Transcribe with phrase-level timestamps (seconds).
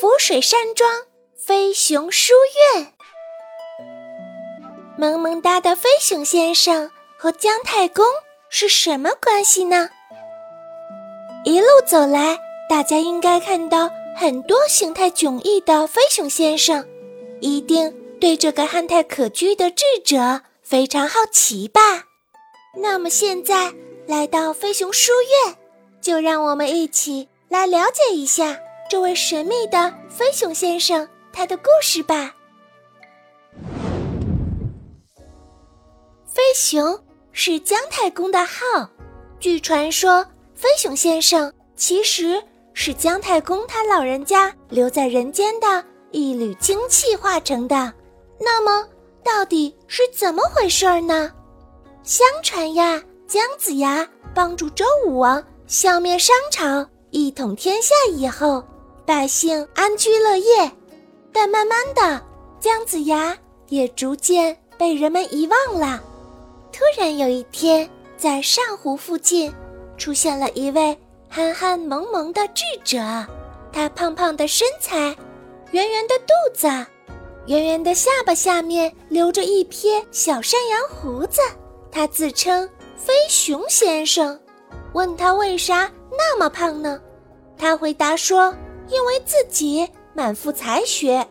[0.00, 1.04] 浮水山庄
[1.36, 2.34] 飞熊书
[2.74, 2.92] 院，
[4.98, 8.04] 萌萌哒的飞熊先生和姜太公
[8.48, 9.90] 是什么关系呢？
[11.44, 12.36] 一路走来，
[12.68, 16.84] 大家应该看到很多形态迥异的飞熊先生，
[17.40, 21.80] 一定对这个憨态可掬的智者非常好奇吧？
[22.78, 23.72] 那么现在
[24.08, 25.12] 来到飞熊书
[25.46, 25.56] 院，
[26.02, 28.56] 就让我们一起来了解一下。
[28.88, 32.32] 这位神秘的飞熊先生，他的故事吧。
[36.24, 38.88] 飞熊是姜太公的号，
[39.40, 42.40] 据传说，飞熊先生其实
[42.74, 47.92] 是姜太公他老人家留在人间的一缕精气化成的。
[48.38, 48.86] 那么，
[49.24, 51.32] 到底是怎么回事呢？
[52.04, 58.62] 相传呀，姜子牙帮助周武王消灭商朝，一统天下以后。
[59.06, 60.70] 百姓安居乐业，
[61.32, 62.20] 但慢慢的，
[62.58, 66.02] 姜子牙也逐渐被人们遗忘了。
[66.72, 69.54] 突然有一天，在上湖附近，
[69.96, 72.98] 出现了一位憨憨萌萌的智者。
[73.72, 75.16] 他胖胖的身材，
[75.70, 76.66] 圆圆的肚子，
[77.46, 81.40] 圆圆的下巴下面留着一撇小山羊胡子。
[81.92, 84.38] 他自称飞熊先生。
[84.94, 87.00] 问他为啥那么胖呢？
[87.58, 88.54] 他回答说。
[88.88, 91.26] 因为自己满腹才学，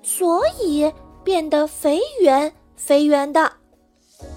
[0.00, 0.88] 所以
[1.24, 3.52] 变得肥圆肥圆的。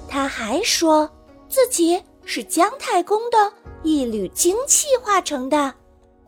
[0.10, 1.08] 他还说
[1.48, 5.72] 自己是姜太公的一缕精气化成的，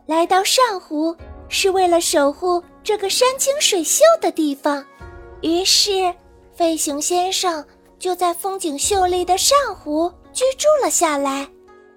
[0.06, 1.16] 来到上湖
[1.48, 4.86] 是为了守护这个山清水秀的地方。
[5.40, 6.14] 于是，
[6.54, 7.66] 飞熊先生
[7.98, 11.48] 就在风景秀丽的上湖居住了下来。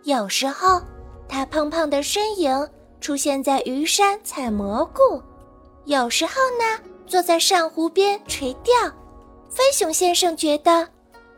[0.05, 0.81] 有时候，
[1.29, 2.67] 他胖胖的身影。
[3.03, 5.21] 出现在鱼山采蘑菇，
[5.83, 8.73] 有时候呢，坐在上湖边垂钓。
[9.49, 10.87] 飞熊先生觉得，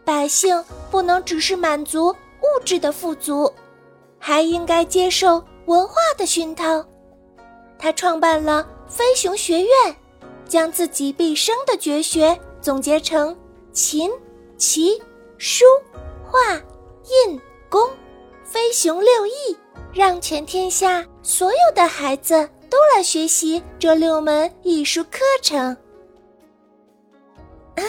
[0.04, 3.52] 百姓不能只是满足物质的富足，
[4.20, 6.86] 还应该接受文化的熏陶。
[7.80, 9.96] 他创办了飞熊学院，
[10.48, 13.36] 将自己毕生的绝学总结成
[13.74, 14.12] 琴、
[14.56, 15.02] 棋、
[15.40, 15.66] 书、
[16.24, 16.54] 画、
[17.28, 17.90] 印、功，
[18.44, 19.58] 飞熊六艺。
[19.94, 25.76] 让全天下所有的孩子都来学习这六门艺术课程。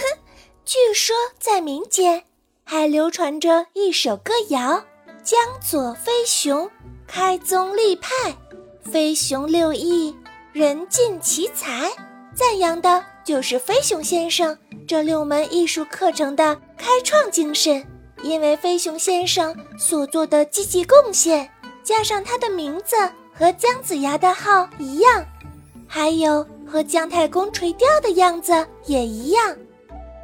[0.65, 2.23] 据说在民间
[2.65, 4.85] 还流传着一首歌谣
[5.23, 6.69] ：“江左飞熊
[7.07, 8.11] 开宗立派，
[8.83, 10.15] 飞熊六艺
[10.53, 11.91] 人尽其才。”
[12.35, 17.85] 赞扬的就是飞熊先生这六门艺术课程的开创精神。
[18.23, 21.49] 因为飞熊先生所做的积极贡献。
[21.87, 22.97] 加上他的名字
[23.33, 25.25] 和姜子牙的号一样，
[25.87, 28.53] 还有和姜太公垂钓的样子
[28.87, 29.57] 也一样，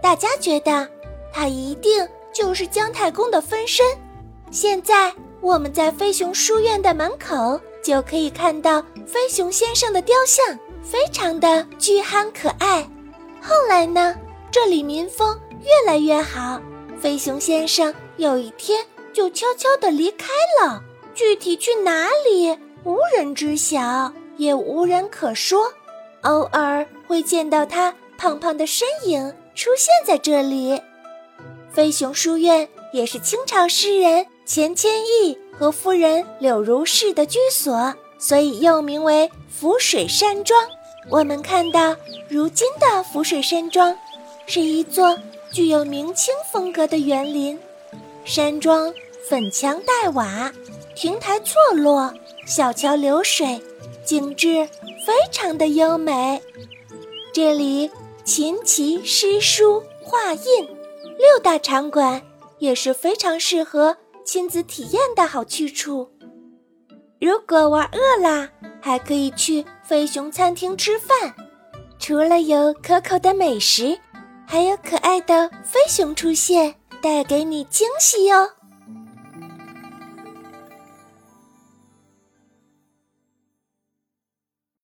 [0.02, 0.88] 大家觉得
[1.32, 3.86] 他一定就是姜太公的分身。
[4.50, 12.82] 现在我们在飞熊书院的门口就可以看到飞熊先生的雕像，非常的巨憨可爱。
[13.40, 14.16] 后来呢，
[14.50, 16.60] 这里民风越来越好，
[17.00, 20.26] 飞熊先生有一天就悄悄地离开
[20.60, 20.82] 了。
[21.14, 25.72] 具体去哪里，无人知晓，也无人可说。
[26.22, 30.80] 偶尔会见到他胖胖的身影出现在这里。
[31.72, 40.68] 飞熊书院也是清朝诗人钱谦益和夫人柳如是的居所，所以又名为浮水山庄。
[41.10, 41.96] 我们看到
[42.28, 43.96] 如今的浮水山庄，
[44.46, 45.18] 是一座
[45.50, 47.58] 具有明清风格的园林，
[48.24, 48.94] 山庄
[49.28, 50.52] 粉墙黛瓦。
[50.94, 52.12] 亭台错落，
[52.46, 53.60] 小桥流水，
[54.04, 54.68] 景致
[55.06, 56.40] 非常的优美。
[57.32, 57.90] 这里
[58.24, 60.66] 琴棋诗书画印
[61.18, 62.22] 六大场馆
[62.58, 66.08] 也是非常适合亲子体验的好去处。
[67.20, 68.48] 如果玩饿了，
[68.80, 71.34] 还可以去飞熊餐厅吃饭，
[71.98, 73.98] 除了有可口的美食，
[74.46, 78.48] 还有可爱的飞熊出现，带给你惊喜哟。